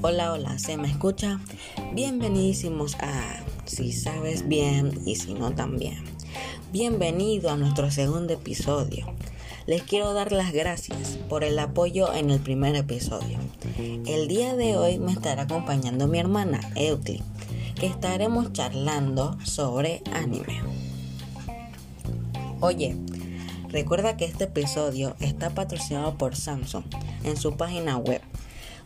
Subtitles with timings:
[0.00, 1.40] Hola, hola, ¿se me escucha?
[1.92, 6.02] Bienvenidísimos a Si sabes bien y si no también.
[6.72, 9.06] Bienvenido a nuestro segundo episodio.
[9.66, 13.38] Les quiero dar las gracias por el apoyo en el primer episodio.
[14.06, 17.20] El día de hoy me estará acompañando mi hermana Euclid,
[17.78, 20.62] que estaremos charlando sobre anime.
[22.60, 22.96] Oye,
[23.76, 26.84] recuerda que este episodio está patrocinado por Samsung
[27.24, 28.22] en su página web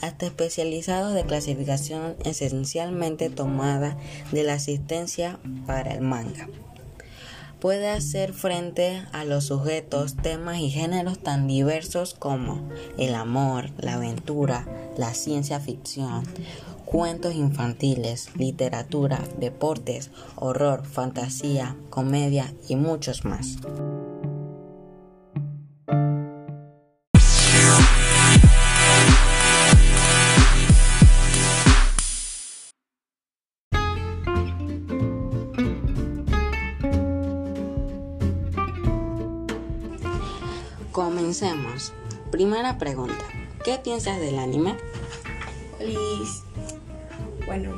[0.02, 3.98] hasta especializados de clasificación esencialmente tomada
[4.32, 6.50] de la asistencia para el manga.
[7.60, 13.94] Puede hacer frente a los sujetos, temas y géneros tan diversos como el amor, la
[13.94, 16.24] aventura, la ciencia ficción,
[16.86, 23.58] cuentos infantiles, literatura, deportes, horror, fantasía, comedia y muchos más.
[42.32, 43.26] Primera pregunta.
[43.64, 44.78] ¿Qué piensas del anime?
[45.80, 46.44] Liz.
[47.46, 47.74] Bueno,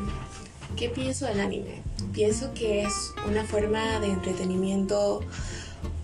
[0.75, 1.81] ¿qué pienso del anime?
[2.13, 5.21] Pienso que es una forma de entretenimiento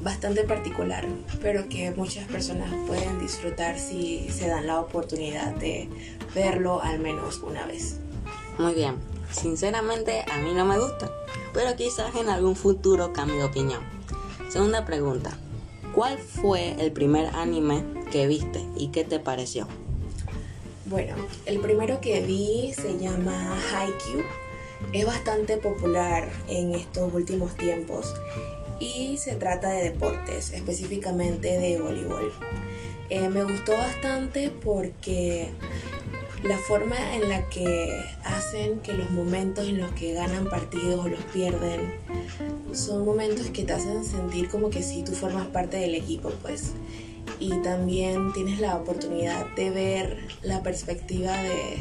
[0.01, 1.05] bastante particular,
[1.41, 5.89] pero que muchas personas pueden disfrutar si se dan la oportunidad de
[6.33, 7.97] verlo al menos una vez.
[8.57, 8.95] Muy bien.
[9.31, 11.11] Sinceramente a mí no me gusta,
[11.53, 13.81] pero quizás en algún futuro cambie de opinión.
[14.49, 15.37] Segunda pregunta.
[15.99, 19.67] ¿Cuál fue el primer anime que viste y qué te pareció?
[20.85, 21.13] Bueno,
[21.45, 24.23] el primero que vi se llama Haikyuu.
[24.93, 28.13] Es bastante popular en estos últimos tiempos
[28.79, 32.31] y se trata de deportes, específicamente de voleibol.
[33.09, 35.49] Eh, me gustó bastante porque
[36.43, 41.09] la forma en la que hacen que los momentos en los que ganan partidos o
[41.09, 41.93] los pierden
[42.71, 46.73] son momentos que te hacen sentir como que si tú formas parte del equipo, pues.
[47.39, 51.77] Y también tienes la oportunidad de ver la perspectiva de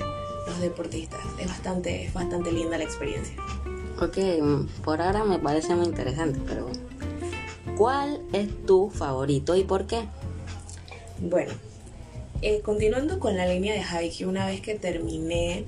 [0.46, 1.20] los deportistas.
[1.40, 3.34] Es bastante, es bastante linda la experiencia.
[4.00, 4.18] Ok,
[4.84, 6.68] por ahora me parece muy interesante, pero
[7.76, 10.06] ¿cuál es tu favorito y por qué?
[11.20, 11.52] Bueno,
[12.42, 15.64] eh, continuando con la línea de Haikyuu, una vez que terminé,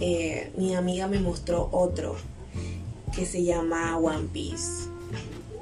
[0.00, 2.16] eh, mi amiga me mostró otro
[3.14, 4.88] que se llama One Piece.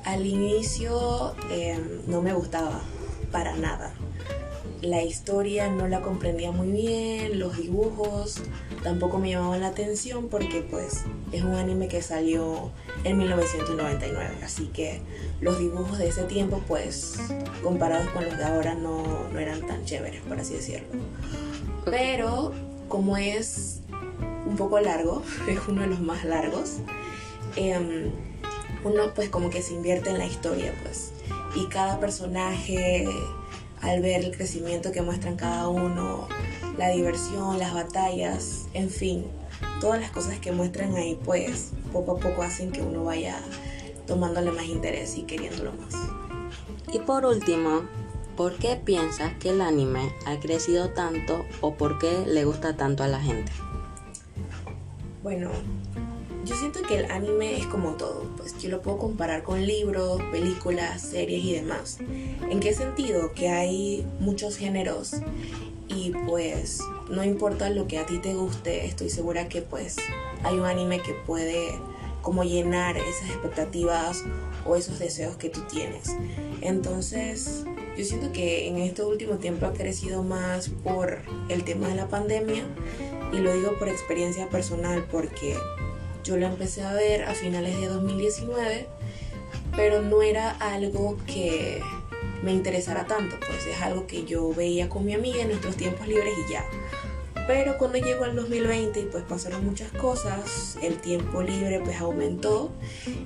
[0.04, 2.80] Al inicio eh, no me gustaba
[3.30, 3.94] para nada.
[4.82, 8.42] La historia no la comprendía muy bien, los dibujos
[8.82, 12.72] tampoco me llamaban la atención porque pues es un anime que salió
[13.04, 15.00] en 1999, así que
[15.40, 17.20] los dibujos de ese tiempo pues
[17.62, 20.88] comparados con los de ahora no, no eran tan chéveres, por así decirlo.
[21.84, 22.52] Pero
[22.88, 23.82] como es
[24.44, 26.78] un poco largo, es uno de los más largos,
[27.54, 28.10] em,
[28.82, 31.12] uno pues como que se invierte en la historia pues
[31.54, 33.06] y cada personaje
[33.82, 36.28] al ver el crecimiento que muestran cada uno,
[36.78, 39.26] la diversión, las batallas, en fin,
[39.80, 43.36] todas las cosas que muestran ahí, pues poco a poco hacen que uno vaya
[44.06, 45.94] tomándole más interés y queriéndolo más.
[46.92, 47.82] Y por último,
[48.36, 53.02] ¿por qué piensas que el anime ha crecido tanto o por qué le gusta tanto
[53.02, 53.50] a la gente?
[55.22, 55.50] Bueno,
[56.44, 60.20] yo siento que el anime es como todo, pues yo lo puedo comparar con libros,
[60.30, 61.98] películas, series y demás.
[62.50, 63.32] ¿En qué sentido?
[63.32, 65.14] Que hay muchos géneros
[65.88, 66.80] y pues
[67.10, 69.96] no importa lo que a ti te guste, estoy segura que pues
[70.42, 71.78] hay un anime que puede
[72.22, 74.24] como llenar esas expectativas
[74.64, 76.16] o esos deseos que tú tienes.
[76.60, 77.64] Entonces,
[77.96, 81.18] Yo siento que en este último tiempo ha crecido más por
[81.50, 82.64] el tema de la pandemia
[83.32, 85.56] y lo digo por experiencia personal porque
[86.24, 88.86] yo lo empecé a ver a finales de 2019,
[89.76, 91.80] pero no era algo que
[92.42, 96.06] me interesara tanto, pues es algo que yo veía con mi amiga en nuestros tiempos
[96.06, 96.64] libres y ya.
[97.46, 102.70] Pero cuando llegó el 2020 y pues pasaron muchas cosas, el tiempo libre pues aumentó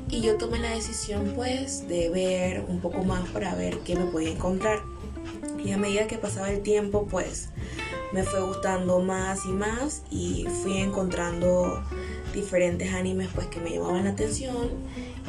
[0.09, 4.07] y yo tomé la decisión pues de ver un poco más para ver qué me
[4.07, 4.81] podía encontrar.
[5.63, 7.51] Y a medida que pasaba el tiempo pues
[8.13, 11.83] me fue gustando más y más y fui encontrando
[12.37, 14.69] diferentes animes pues que me llamaban la atención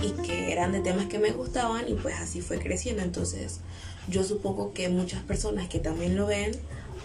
[0.03, 3.01] y que eran de temas que me gustaban y pues así fue creciendo.
[3.01, 3.61] Entonces
[4.07, 6.51] yo supongo que muchas personas que también lo ven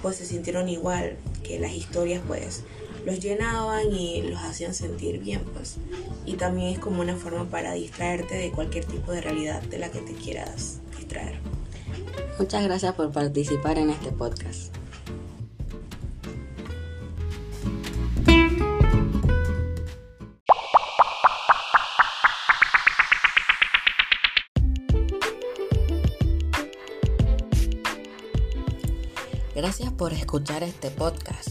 [0.02, 2.64] pues se sintieron igual, que las historias pues
[3.06, 5.76] los llenaban y los hacían sentir bien pues.
[6.26, 9.90] Y también es como una forma para distraerte de cualquier tipo de realidad de la
[9.90, 11.38] que te quieras distraer.
[12.38, 14.81] Muchas gracias por participar en este podcast.
[29.54, 31.50] Gracias por escuchar este podcast.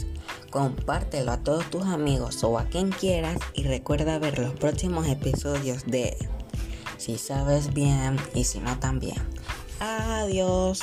[0.50, 5.86] Compártelo a todos tus amigos o a quien quieras y recuerda ver los próximos episodios
[5.86, 6.18] de
[6.98, 9.18] Si sabes bien y si no también.
[9.80, 10.81] Adiós.